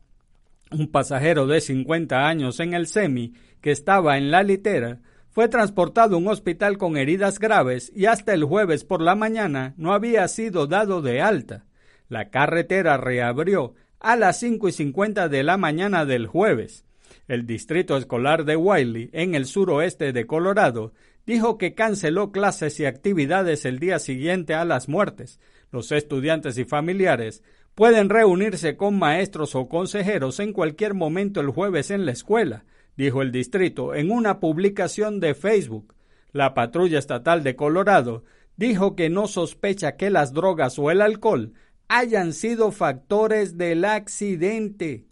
Un 0.72 0.88
pasajero 0.88 1.48
de 1.48 1.62
50 1.62 2.28
años 2.28 2.60
en 2.60 2.74
el 2.74 2.88
semi, 2.88 3.34
que 3.62 3.72
estaba 3.72 4.18
en 4.18 4.32
la 4.32 4.44
litera, 4.44 5.00
fue 5.38 5.50
transportado 5.50 6.16
a 6.16 6.18
un 6.18 6.30
hospital 6.30 6.80
con 6.80 6.98
heridas 6.98 7.38
graves 7.38 7.92
y 7.96 8.08
hasta 8.08 8.34
el 8.34 8.44
jueves 8.44 8.84
por 8.84 9.04
la 9.04 9.14
mañana 9.14 9.76
no 9.78 9.94
había 9.94 10.28
sido 10.30 10.66
dado 10.66 11.04
de 11.04 11.22
alta. 11.22 11.68
La 12.10 12.32
carretera 12.32 12.98
reabrió 12.98 13.76
a 14.00 14.16
las 14.16 14.40
5 14.40 14.68
y 14.68 14.72
50 14.72 15.30
de 15.30 15.44
la 15.44 15.58
mañana 15.58 16.06
del 16.06 16.26
jueves. 16.26 16.86
El 17.28 17.46
distrito 17.46 17.98
escolar 17.98 18.46
de 18.46 18.56
Wiley, 18.56 19.12
en 19.14 19.36
el 19.36 19.46
suroeste 19.46 20.12
de 20.12 20.26
Colorado, 20.26 20.94
dijo 21.28 21.60
que 21.60 21.76
canceló 21.76 22.32
clases 22.32 22.80
y 22.80 22.86
actividades 22.86 23.66
el 23.66 23.78
día 23.78 24.00
siguiente 24.00 24.56
a 24.56 24.66
las 24.66 24.90
muertes. 24.90 25.40
Los 25.72 25.92
estudiantes 25.92 26.58
y 26.58 26.66
familiares 26.66 27.44
pueden 27.76 28.10
reunirse 28.10 28.76
con 28.76 28.98
maestros 28.98 29.54
o 29.54 29.70
consejeros 29.70 30.40
en 30.40 30.52
cualquier 30.52 30.96
momento 30.96 31.42
el 31.42 31.52
jueves 31.52 31.92
en 31.92 32.08
la 32.08 32.12
escuela, 32.12 32.66
dijo 32.98 33.22
el 33.22 33.32
distrito 33.32 33.96
en 33.96 34.12
una 34.12 34.40
publicación 34.40 35.20
de 35.20 35.36
Facebook. 35.36 35.96
La 36.34 36.54
patrulla 36.54 37.00
estatal 37.00 37.44
de 37.44 37.56
Colorado 37.56 38.26
dijo 38.58 38.96
que 38.96 39.10
no 39.10 39.28
sospecha 39.28 39.96
que 39.96 40.10
las 40.10 40.34
drogas 40.34 40.78
o 40.80 40.92
el 40.92 41.02
alcohol 41.02 41.54
hayan 41.88 42.34
sido 42.34 42.72
factores 42.72 43.58
del 43.58 43.86
accidente. 43.86 45.06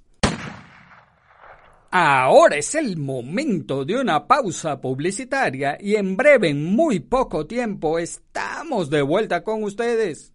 Ahora 1.98 2.58
es 2.58 2.76
el 2.76 2.98
momento 2.98 3.86
de 3.86 3.98
una 3.98 4.28
pausa 4.28 4.82
publicitaria 4.82 5.78
y 5.80 5.96
en 5.96 6.18
breve, 6.18 6.50
en 6.50 6.66
muy 6.66 7.00
poco 7.00 7.48
tiempo, 7.48 8.00
estamos 8.00 8.90
de 8.90 9.02
vuelta 9.02 9.44
con 9.46 9.64
ustedes. 9.64 10.35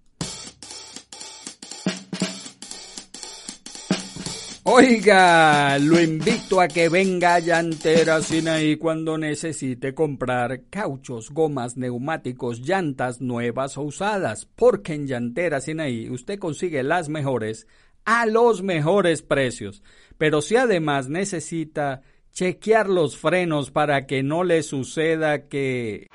Oiga, 4.73 5.81
lo 5.81 6.01
invito 6.01 6.61
a 6.61 6.69
que 6.69 6.89
venga 6.89 7.35
a 7.35 7.39
Llantera 7.41 8.23
Sinaí 8.23 8.77
cuando 8.77 9.19
necesite 9.19 9.95
comprar 9.95 10.69
cauchos, 10.71 11.31
gomas, 11.31 11.77
neumáticos, 11.77 12.61
llantas 12.61 13.21
nuevas 13.21 13.77
o 13.77 13.83
usadas, 13.83 14.47
porque 14.47 14.95
en 14.95 15.09
Llantera 15.09 15.61
Sinaí 15.61 16.09
usted 16.09 16.39
consigue 16.39 16.85
las 16.85 17.09
mejores 17.09 17.67
a 18.05 18.27
los 18.27 18.63
mejores 18.63 19.23
precios. 19.23 19.83
Pero 20.19 20.41
si 20.41 20.55
además 20.55 21.09
necesita 21.09 22.03
chequear 22.31 22.89
los 22.89 23.17
frenos 23.17 23.73
para 23.73 24.07
que 24.07 24.23
no 24.23 24.45
le 24.45 24.63
suceda 24.63 25.49
que... 25.49 26.07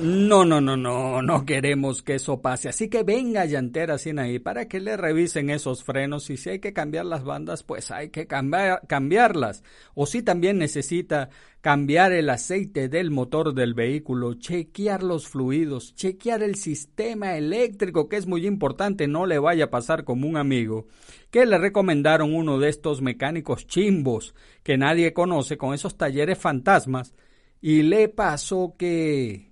No, 0.00 0.44
no, 0.44 0.60
no, 0.60 0.76
no, 0.76 1.22
no 1.22 1.44
queremos 1.44 2.02
que 2.04 2.14
eso 2.14 2.40
pase. 2.40 2.68
Así 2.68 2.88
que 2.88 3.02
venga 3.02 3.44
Llantera 3.46 3.96
ahí 4.18 4.38
para 4.38 4.68
que 4.68 4.78
le 4.78 4.96
revisen 4.96 5.50
esos 5.50 5.82
frenos 5.82 6.30
y 6.30 6.36
si 6.36 6.50
hay 6.50 6.60
que 6.60 6.72
cambiar 6.72 7.04
las 7.04 7.24
bandas, 7.24 7.64
pues 7.64 7.90
hay 7.90 8.10
que 8.10 8.28
cambiarlas. 8.28 9.64
O 9.94 10.06
si 10.06 10.22
también 10.22 10.58
necesita 10.58 11.30
cambiar 11.60 12.12
el 12.12 12.30
aceite 12.30 12.88
del 12.88 13.10
motor 13.10 13.54
del 13.54 13.74
vehículo, 13.74 14.34
chequear 14.34 15.02
los 15.02 15.26
fluidos, 15.26 15.96
chequear 15.96 16.44
el 16.44 16.54
sistema 16.54 17.36
eléctrico, 17.36 18.08
que 18.08 18.18
es 18.18 18.28
muy 18.28 18.46
importante, 18.46 19.08
no 19.08 19.26
le 19.26 19.40
vaya 19.40 19.64
a 19.64 19.70
pasar 19.70 20.04
como 20.04 20.28
un 20.28 20.36
amigo, 20.36 20.86
que 21.32 21.44
le 21.44 21.58
recomendaron 21.58 22.36
uno 22.36 22.60
de 22.60 22.68
estos 22.68 23.02
mecánicos 23.02 23.66
chimbos 23.66 24.36
que 24.62 24.78
nadie 24.78 25.12
conoce 25.12 25.58
con 25.58 25.74
esos 25.74 25.96
talleres 25.96 26.38
fantasmas 26.38 27.14
y 27.60 27.82
le 27.82 28.08
pasó 28.08 28.76
que 28.78 29.47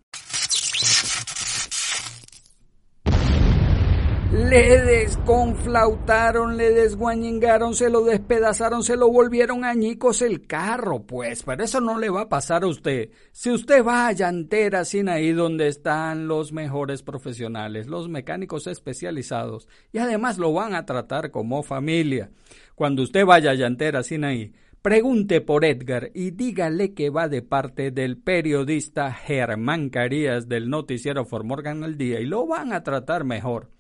Le 4.37 4.83
desconflautaron, 4.83 6.59
le 6.59 6.71
desguañingaron, 6.71 7.75
se 7.75 7.88
lo 7.88 8.05
despedazaron, 8.05 8.83
se 8.83 8.95
lo 8.95 9.11
volvieron 9.11 9.64
añicos 9.64 10.21
el 10.21 10.47
carro, 10.47 11.05
pues, 11.05 11.43
pero 11.43 11.64
eso 11.64 11.81
no 11.81 11.99
le 11.99 12.11
va 12.11 12.23
a 12.23 12.28
pasar 12.28 12.62
a 12.62 12.66
usted. 12.66 13.09
Si 13.33 13.50
usted 13.50 13.83
va 13.83 14.07
a 14.07 14.12
Llantera 14.12 14.85
sin 14.85 15.09
ahí 15.09 15.33
donde 15.33 15.69
están 15.69 16.28
los 16.28 16.52
mejores 16.52 17.02
profesionales, 17.02 17.87
los 17.87 18.11
mecánicos 18.11 18.66
especializados, 18.66 19.69
y 19.90 19.99
además 19.99 20.37
lo 20.37 20.52
van 20.52 20.75
a 20.75 20.85
tratar 20.85 21.31
como 21.31 21.62
familia. 21.62 22.28
Cuando 22.75 23.05
usted 23.05 23.25
vaya 23.25 23.52
a 23.52 23.55
Llantera 23.55 24.02
sin 24.02 24.23
ahí, 24.23 24.52
pregunte 24.83 25.40
por 25.40 25.64
Edgar 25.64 26.11
y 26.14 26.33
dígale 26.33 26.93
que 26.93 27.09
va 27.09 27.28
de 27.28 27.40
parte 27.40 27.90
del 27.90 28.19
periodista 28.19 29.14
Germán 29.14 29.88
Carías 29.88 30.47
del 30.47 30.68
noticiero 30.68 31.25
For 31.25 31.42
Morgan 31.42 31.85
al 31.85 31.96
día 31.96 32.20
y 32.20 32.27
lo 32.27 32.46
van 32.46 32.75
a 32.75 32.83
tratar 32.83 33.25
mejor. 33.25 33.75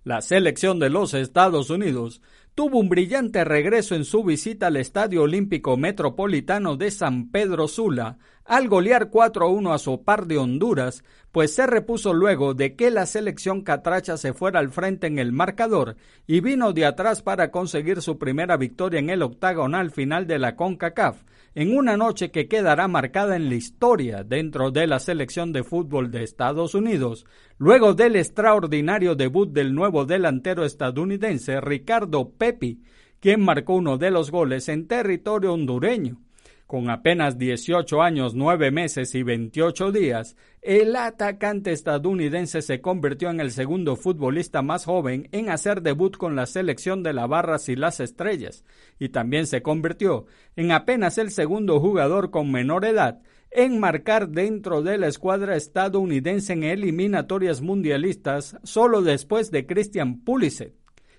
La 0.04 0.20
selección 0.20 0.78
de 0.78 0.90
los 0.90 1.14
Estados 1.14 1.70
Unidos 1.70 2.20
tuvo 2.54 2.78
un 2.78 2.90
brillante 2.90 3.42
regreso 3.42 3.94
en 3.94 4.04
su 4.04 4.22
visita 4.22 4.66
al 4.66 4.76
Estadio 4.76 5.22
Olímpico 5.22 5.78
Metropolitano 5.78 6.76
de 6.76 6.90
San 6.90 7.30
Pedro 7.30 7.68
Sula 7.68 8.18
al 8.44 8.68
golear 8.68 9.10
4-1 9.10 9.72
a 9.72 9.78
su 9.78 10.04
par 10.04 10.26
de 10.26 10.36
Honduras, 10.36 11.04
pues 11.32 11.54
se 11.54 11.66
repuso 11.66 12.12
luego 12.12 12.52
de 12.52 12.76
que 12.76 12.90
la 12.90 13.06
selección 13.06 13.62
catracha 13.62 14.18
se 14.18 14.34
fuera 14.34 14.60
al 14.60 14.70
frente 14.70 15.06
en 15.06 15.18
el 15.18 15.32
marcador 15.32 15.96
y 16.26 16.40
vino 16.40 16.74
de 16.74 16.84
atrás 16.84 17.22
para 17.22 17.50
conseguir 17.50 18.02
su 18.02 18.18
primera 18.18 18.58
victoria 18.58 19.00
en 19.00 19.08
el 19.08 19.22
octagonal 19.22 19.90
final 19.90 20.26
de 20.26 20.38
la 20.38 20.54
CONCACAF, 20.54 21.22
en 21.54 21.76
una 21.76 21.96
noche 21.96 22.30
que 22.30 22.48
quedará 22.48 22.88
marcada 22.88 23.36
en 23.36 23.48
la 23.48 23.54
historia 23.54 24.24
dentro 24.24 24.70
de 24.70 24.86
la 24.86 24.98
selección 24.98 25.52
de 25.52 25.62
fútbol 25.62 26.10
de 26.10 26.24
Estados 26.24 26.74
Unidos, 26.74 27.26
luego 27.58 27.94
del 27.94 28.16
extraordinario 28.16 29.14
debut 29.14 29.52
del 29.52 29.74
nuevo 29.74 30.04
delantero 30.04 30.64
estadounidense 30.64 31.60
Ricardo 31.60 32.30
Pepi, 32.30 32.82
quien 33.20 33.40
marcó 33.40 33.74
uno 33.74 33.98
de 33.98 34.10
los 34.10 34.30
goles 34.30 34.68
en 34.68 34.88
territorio 34.88 35.52
hondureño. 35.52 36.20
Con 36.66 36.90
apenas 36.90 37.38
18 37.38 38.02
años, 38.02 38.34
9 38.34 38.70
meses 38.70 39.14
y 39.14 39.22
28 39.22 39.92
días, 39.92 40.36
el 40.64 40.96
atacante 40.96 41.72
estadounidense 41.72 42.62
se 42.62 42.80
convirtió 42.80 43.28
en 43.28 43.38
el 43.38 43.50
segundo 43.50 43.96
futbolista 43.96 44.62
más 44.62 44.86
joven 44.86 45.28
en 45.30 45.50
hacer 45.50 45.82
debut 45.82 46.16
con 46.16 46.36
la 46.36 46.46
selección 46.46 47.02
de 47.02 47.12
la 47.12 47.26
Barras 47.26 47.68
y 47.68 47.76
las 47.76 48.00
Estrellas, 48.00 48.64
y 48.98 49.10
también 49.10 49.46
se 49.46 49.60
convirtió 49.60 50.24
en 50.56 50.72
apenas 50.72 51.18
el 51.18 51.32
segundo 51.32 51.80
jugador 51.80 52.30
con 52.30 52.50
menor 52.50 52.86
edad 52.86 53.20
en 53.50 53.78
marcar 53.78 54.30
dentro 54.30 54.80
de 54.80 54.96
la 54.96 55.06
escuadra 55.06 55.54
estadounidense 55.54 56.54
en 56.54 56.64
eliminatorias 56.64 57.60
mundialistas 57.60 58.56
solo 58.62 59.02
después 59.02 59.50
de 59.50 59.66
Christian 59.66 60.24
Pulisic, 60.24 60.72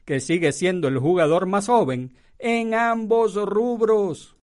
que 0.05 0.21
sigue 0.21 0.53
siendo 0.53 0.87
el 0.87 0.97
jugador 0.97 1.45
más 1.45 1.67
joven 1.67 2.15
en 2.39 2.73
ambos 2.73 3.35
rubros. 3.35 4.35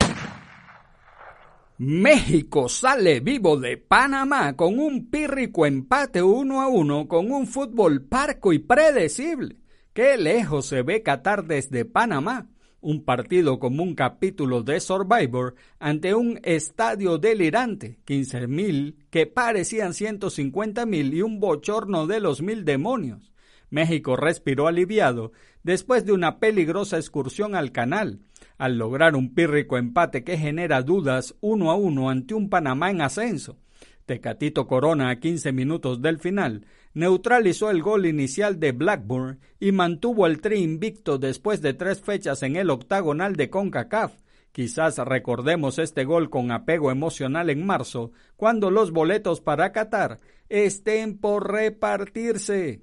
México 1.78 2.68
sale 2.68 3.20
vivo 3.20 3.56
de 3.56 3.78
Panamá 3.78 4.54
con 4.56 4.78
un 4.78 5.08
pírrico 5.08 5.64
empate 5.64 6.22
uno 6.22 6.60
a 6.60 6.68
uno 6.68 7.08
con 7.08 7.32
un 7.32 7.46
fútbol 7.46 8.02
parco 8.02 8.52
y 8.52 8.58
predecible. 8.58 9.56
Qué 9.94 10.18
lejos 10.18 10.66
se 10.66 10.82
ve 10.82 11.02
Qatar 11.02 11.46
desde 11.46 11.86
Panamá. 11.86 12.48
Un 12.82 13.04
partido 13.04 13.58
como 13.58 13.82
un 13.82 13.94
capítulo 13.94 14.62
de 14.62 14.80
Survivor 14.80 15.54
ante 15.78 16.14
un 16.14 16.40
estadio 16.42 17.16
delirante, 17.16 17.98
15.000 18.06 18.96
que 19.08 19.26
parecían 19.26 19.92
150.000 19.92 21.14
y 21.14 21.22
un 21.22 21.40
bochorno 21.40 22.06
de 22.06 22.20
los 22.20 22.42
mil 22.42 22.66
demonios. 22.66 23.32
México 23.70 24.16
respiró 24.16 24.66
aliviado 24.66 25.32
después 25.62 26.04
de 26.04 26.12
una 26.12 26.38
peligrosa 26.38 26.98
excursión 26.98 27.54
al 27.54 27.72
canal 27.72 28.20
al 28.62 28.78
lograr 28.78 29.16
un 29.16 29.34
pírrico 29.34 29.76
empate 29.76 30.22
que 30.22 30.38
genera 30.38 30.82
dudas 30.82 31.34
uno 31.40 31.72
a 31.72 31.74
uno 31.74 32.10
ante 32.10 32.34
un 32.34 32.48
Panamá 32.48 32.92
en 32.92 33.00
ascenso. 33.00 33.58
Tecatito 34.06 34.68
Corona 34.68 35.10
a 35.10 35.18
15 35.18 35.50
minutos 35.50 36.00
del 36.00 36.20
final 36.20 36.64
neutralizó 36.94 37.70
el 37.70 37.82
gol 37.82 38.06
inicial 38.06 38.60
de 38.60 38.70
Blackburn 38.70 39.40
y 39.58 39.72
mantuvo 39.72 40.28
el 40.28 40.40
tri 40.40 40.58
invicto 40.58 41.18
después 41.18 41.60
de 41.60 41.74
tres 41.74 42.02
fechas 42.02 42.44
en 42.44 42.54
el 42.54 42.70
octagonal 42.70 43.34
de 43.34 43.50
CONCACAF. 43.50 44.12
Quizás 44.52 44.96
recordemos 44.98 45.80
este 45.80 46.04
gol 46.04 46.30
con 46.30 46.52
apego 46.52 46.92
emocional 46.92 47.50
en 47.50 47.66
marzo, 47.66 48.12
cuando 48.36 48.70
los 48.70 48.92
boletos 48.92 49.40
para 49.40 49.72
Qatar 49.72 50.20
estén 50.48 51.18
por 51.18 51.50
repartirse. 51.50 52.82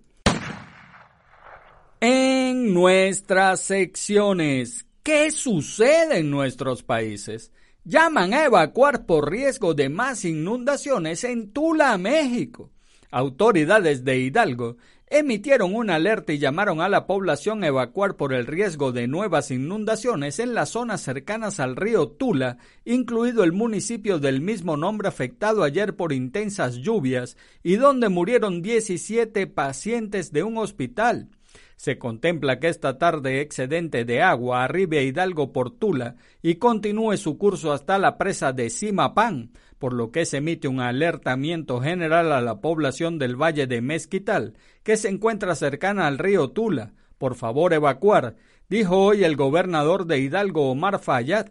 En 2.01 2.73
nuestras 2.73 3.61
secciones, 3.61 4.88
¿qué 5.03 5.31
sucede 5.31 6.19
en 6.19 6.31
nuestros 6.31 6.83
países? 6.83 7.51
Llaman 7.83 8.33
a 8.33 8.45
evacuar 8.45 9.05
por 9.05 9.31
riesgo 9.31 9.73
de 9.73 9.89
más 9.89 10.25
inundaciones 10.25 11.23
en 11.23 11.51
Tula, 11.51 11.97
México. 11.97 12.71
Autoridades 13.11 14.03
de 14.03 14.19
Hidalgo 14.19 14.77
emitieron 15.09 15.73
una 15.73 15.95
alerta 15.95 16.33
y 16.33 16.37
llamaron 16.37 16.81
a 16.81 16.89
la 16.89 17.07
población 17.07 17.63
a 17.63 17.67
evacuar 17.67 18.15
por 18.15 18.33
el 18.33 18.45
riesgo 18.45 18.91
de 18.91 19.07
nuevas 19.07 19.49
inundaciones 19.49 20.37
en 20.39 20.53
las 20.53 20.69
zonas 20.69 21.01
cercanas 21.01 21.59
al 21.59 21.75
río 21.75 22.09
Tula, 22.09 22.57
incluido 22.85 23.43
el 23.43 23.51
municipio 23.51 24.19
del 24.19 24.41
mismo 24.41 24.77
nombre 24.77 25.07
afectado 25.07 25.63
ayer 25.63 25.95
por 25.95 26.13
intensas 26.13 26.75
lluvias 26.75 27.37
y 27.63 27.77
donde 27.77 28.09
murieron 28.09 28.61
17 28.61 29.47
pacientes 29.47 30.31
de 30.31 30.43
un 30.43 30.57
hospital. 30.57 31.29
Se 31.75 31.97
contempla 31.97 32.59
que 32.59 32.67
esta 32.67 32.97
tarde 32.97 33.39
excedente 33.39 34.03
de 34.03 34.21
agua 34.21 34.63
arribe 34.63 34.99
a 34.99 35.01
Hidalgo 35.01 35.53
por 35.53 35.71
Tula 35.71 36.17
y 36.41 36.55
continúe 36.55 37.15
su 37.15 37.37
curso 37.37 37.71
hasta 37.71 37.97
la 37.97 38.17
presa 38.17 38.51
de 38.51 38.69
Simapán, 38.69 39.51
por 39.77 39.93
lo 39.93 40.11
que 40.11 40.25
se 40.25 40.37
emite 40.37 40.67
un 40.67 40.81
alertamiento 40.81 41.79
general 41.79 42.33
a 42.33 42.41
la 42.41 42.59
población 42.59 43.17
del 43.17 43.41
Valle 43.41 43.65
de 43.65 43.81
Mezquital, 43.81 44.55
que 44.83 44.97
se 44.97 45.07
encuentra 45.07 45.55
cercana 45.55 46.05
al 46.05 46.17
río 46.17 46.49
Tula. 46.49 46.91
Por 47.17 47.35
favor, 47.35 47.73
evacuar, 47.73 48.35
dijo 48.67 48.97
hoy 48.97 49.23
el 49.23 49.37
gobernador 49.37 50.05
de 50.05 50.19
Hidalgo 50.19 50.69
Omar 50.69 50.99
Fayad. 50.99 51.47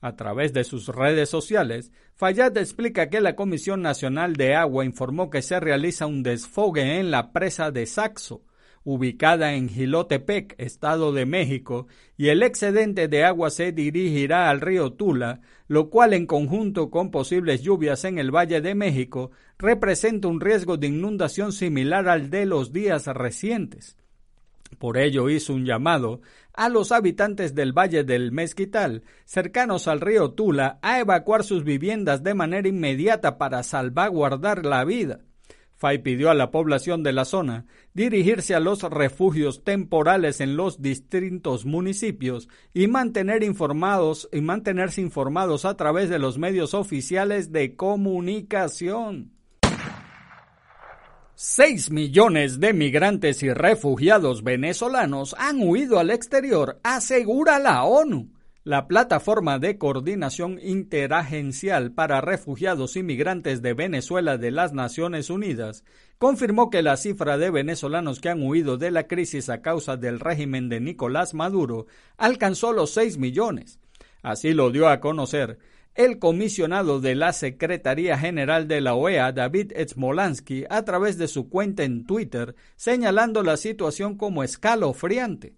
A 0.00 0.14
través 0.16 0.52
de 0.52 0.64
sus 0.64 0.86
redes 0.86 1.30
sociales, 1.30 1.90
Fayad 2.14 2.56
explica 2.58 3.08
que 3.08 3.20
la 3.20 3.34
Comisión 3.34 3.82
Nacional 3.82 4.34
de 4.36 4.54
Agua 4.54 4.84
informó 4.84 5.30
que 5.30 5.42
se 5.42 5.58
realiza 5.58 6.06
un 6.06 6.22
desfogue 6.22 7.00
en 7.00 7.10
la 7.10 7.32
presa 7.32 7.72
de 7.72 7.86
Saxo, 7.86 8.42
ubicada 8.84 9.54
en 9.54 9.68
Gilotepec, 9.68 10.54
Estado 10.58 11.12
de 11.12 11.26
México, 11.26 11.86
y 12.16 12.28
el 12.28 12.42
excedente 12.42 13.08
de 13.08 13.24
agua 13.24 13.50
se 13.50 13.72
dirigirá 13.72 14.50
al 14.50 14.60
río 14.60 14.92
Tula, 14.92 15.40
lo 15.66 15.88
cual 15.88 16.12
en 16.12 16.26
conjunto 16.26 16.90
con 16.90 17.10
posibles 17.10 17.62
lluvias 17.62 18.04
en 18.04 18.18
el 18.18 18.30
Valle 18.30 18.60
de 18.60 18.74
México 18.74 19.30
representa 19.58 20.28
un 20.28 20.40
riesgo 20.40 20.76
de 20.76 20.88
inundación 20.88 21.52
similar 21.52 22.08
al 22.08 22.28
de 22.28 22.44
los 22.44 22.72
días 22.72 23.06
recientes. 23.06 23.96
Por 24.78 24.98
ello 24.98 25.30
hizo 25.30 25.54
un 25.54 25.64
llamado 25.64 26.20
a 26.52 26.68
los 26.68 26.92
habitantes 26.92 27.54
del 27.54 27.72
Valle 27.72 28.04
del 28.04 28.32
Mezquital, 28.32 29.02
cercanos 29.24 29.88
al 29.88 30.00
río 30.00 30.32
Tula, 30.32 30.78
a 30.82 31.00
evacuar 31.00 31.42
sus 31.42 31.64
viviendas 31.64 32.22
de 32.22 32.34
manera 32.34 32.68
inmediata 32.68 33.38
para 33.38 33.62
salvaguardar 33.62 34.64
la 34.64 34.84
vida. 34.84 35.20
FAI 35.84 35.98
pidió 35.98 36.30
a 36.30 36.34
la 36.34 36.50
población 36.50 37.02
de 37.02 37.12
la 37.12 37.26
zona 37.26 37.66
dirigirse 37.92 38.54
a 38.54 38.60
los 38.60 38.82
refugios 38.84 39.64
temporales 39.64 40.40
en 40.40 40.56
los 40.56 40.80
distintos 40.80 41.66
municipios 41.66 42.48
y 42.72 42.86
mantener 42.86 43.42
informados 43.42 44.26
y 44.32 44.40
mantenerse 44.40 45.02
informados 45.02 45.66
a 45.66 45.76
través 45.76 46.08
de 46.08 46.18
los 46.18 46.38
medios 46.38 46.72
oficiales 46.72 47.52
de 47.52 47.76
comunicación. 47.76 49.32
Seis 51.34 51.90
millones 51.90 52.60
de 52.60 52.72
migrantes 52.72 53.42
y 53.42 53.52
refugiados 53.52 54.42
venezolanos 54.42 55.36
han 55.38 55.60
huido 55.60 55.98
al 55.98 56.10
exterior, 56.10 56.80
asegura 56.82 57.58
la 57.58 57.84
ONU. 57.84 58.33
La 58.66 58.88
Plataforma 58.88 59.58
de 59.58 59.76
Coordinación 59.76 60.58
Interagencial 60.58 61.92
para 61.92 62.22
Refugiados 62.22 62.96
y 62.96 63.02
Migrantes 63.02 63.60
de 63.60 63.74
Venezuela 63.74 64.38
de 64.38 64.50
las 64.50 64.72
Naciones 64.72 65.28
Unidas 65.28 65.84
confirmó 66.16 66.70
que 66.70 66.80
la 66.80 66.96
cifra 66.96 67.36
de 67.36 67.50
venezolanos 67.50 68.22
que 68.22 68.30
han 68.30 68.42
huido 68.42 68.78
de 68.78 68.90
la 68.90 69.06
crisis 69.06 69.50
a 69.50 69.60
causa 69.60 69.98
del 69.98 70.18
régimen 70.18 70.70
de 70.70 70.80
Nicolás 70.80 71.34
Maduro 71.34 71.88
alcanzó 72.16 72.72
los 72.72 72.94
6 72.94 73.18
millones. 73.18 73.80
Así 74.22 74.54
lo 74.54 74.70
dio 74.70 74.88
a 74.88 74.98
conocer 74.98 75.58
el 75.94 76.18
comisionado 76.18 77.02
de 77.02 77.16
la 77.16 77.34
Secretaría 77.34 78.16
General 78.16 78.66
de 78.66 78.80
la 78.80 78.94
OEA, 78.94 79.32
David 79.32 79.72
Smolansky, 79.86 80.64
a 80.70 80.86
través 80.86 81.18
de 81.18 81.28
su 81.28 81.50
cuenta 81.50 81.84
en 81.84 82.06
Twitter, 82.06 82.54
señalando 82.76 83.42
la 83.42 83.58
situación 83.58 84.16
como 84.16 84.42
escalofriante. 84.42 85.52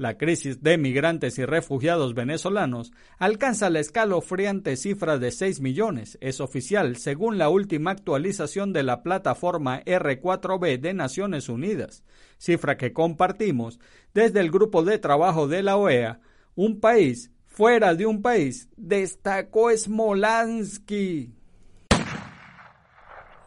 La 0.00 0.16
crisis 0.16 0.62
de 0.62 0.78
migrantes 0.78 1.38
y 1.38 1.44
refugiados 1.44 2.14
venezolanos 2.14 2.90
alcanza 3.18 3.68
la 3.68 3.80
escalofriante 3.80 4.78
cifra 4.78 5.18
de 5.18 5.30
6 5.30 5.60
millones. 5.60 6.16
Es 6.22 6.40
oficial, 6.40 6.96
según 6.96 7.36
la 7.36 7.50
última 7.50 7.90
actualización 7.90 8.72
de 8.72 8.82
la 8.82 9.02
plataforma 9.02 9.84
R4B 9.84 10.80
de 10.80 10.94
Naciones 10.94 11.50
Unidas, 11.50 12.02
cifra 12.38 12.78
que 12.78 12.94
compartimos 12.94 13.78
desde 14.14 14.40
el 14.40 14.50
grupo 14.50 14.82
de 14.84 14.96
trabajo 14.96 15.48
de 15.48 15.62
la 15.62 15.76
OEA. 15.76 16.20
Un 16.54 16.80
país 16.80 17.30
fuera 17.44 17.94
de 17.94 18.06
un 18.06 18.22
país, 18.22 18.70
destacó 18.78 19.70
Smolansky. 19.70 21.34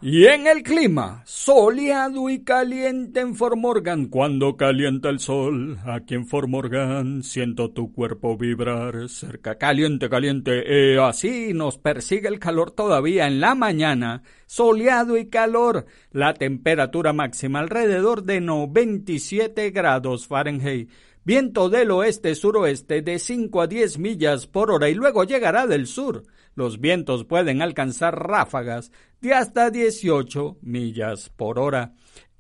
Y 0.06 0.26
en 0.26 0.48
el 0.48 0.63
clima, 0.63 1.24
soleado 1.26 2.30
y 2.30 2.44
caliente 2.44 3.22
en 3.22 3.36
Formorgan, 3.36 4.08
cuando 4.08 4.58
calienta 4.58 5.08
el 5.08 5.20
sol, 5.20 5.80
aquí 5.86 6.16
en 6.16 6.28
Formorgan 6.28 7.24
siento 7.24 7.72
tu 7.72 7.94
cuerpo 7.94 8.36
vibrar 8.36 9.08
cerca, 9.08 9.58
caliente, 9.58 10.10
caliente, 10.10 10.63
eh, 10.66 11.00
así 11.00 11.54
nos 11.54 11.78
persigue 11.78 12.28
el 12.28 12.39
calor 12.39 12.72
todavía 12.72 13.28
en 13.28 13.39
la 13.39 13.56
mañana, 13.56 14.24
soleado 14.46 15.18
y 15.18 15.30
calor, 15.30 15.86
la 16.12 16.34
temperatura 16.34 17.13
máxima 17.13 17.60
alrededor 17.60 18.24
de 18.24 18.42
97 18.42 19.72
grados 19.72 20.28
Fahrenheit, 20.28 20.89
viento 21.24 21.70
del 21.70 21.92
oeste-suroeste 21.92 23.04
de 23.04 23.20
5 23.20 23.62
a 23.62 23.68
10 23.68 24.00
millas 24.00 24.48
por 24.48 24.70
hora 24.70 24.89
y 24.89 24.96
luego 24.96 25.24
llegará 25.24 25.66
del 25.66 25.88
sur. 25.88 26.26
Los 26.56 26.80
vientos 26.80 27.26
pueden 27.26 27.62
alcanzar 27.62 28.28
ráfagas 28.28 28.92
de 29.22 29.34
hasta 29.34 29.70
18 29.70 30.58
millas 30.62 31.30
por 31.30 31.60
hora. 31.60 31.94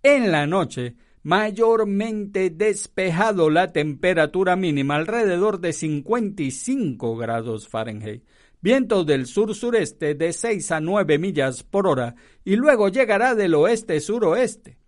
En 0.03 0.31
la 0.31 0.45
noche, 0.45 0.95
mayormente 1.23 2.49
despejado 2.49 3.49
la 3.49 3.71
temperatura 3.71 4.55
mínima 4.55 4.95
alrededor 4.95 5.59
de 5.59 5.73
55 5.73 7.15
grados 7.17 7.67
Fahrenheit. 7.67 8.23
Viento 8.61 9.03
del 9.03 9.25
sur-sureste 9.25 10.15
de 10.15 10.31
6 10.31 10.71
a 10.71 10.79
9 10.79 11.17
millas 11.17 11.63
por 11.63 11.87
hora 11.87 12.15
y 12.45 12.55
luego 12.55 12.89
llegará 12.89 13.35
del 13.35 13.55
oeste-suroeste 13.55 14.82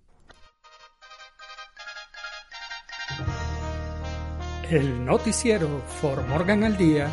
El 4.70 5.04
noticiero 5.04 5.82
For 6.00 6.26
Morgan 6.28 6.64
al 6.64 6.78
Día 6.78 7.10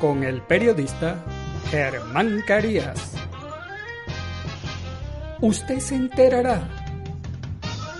con 0.00 0.24
el 0.24 0.42
periodista 0.42 1.24
Germán 1.70 2.42
Carías. 2.46 3.14
Usted 5.40 5.78
se 5.78 5.94
enterará 5.94 6.77